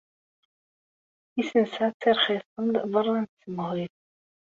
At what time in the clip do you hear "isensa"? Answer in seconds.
1.41-1.85